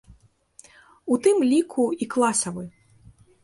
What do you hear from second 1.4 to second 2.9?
ліку і класавы.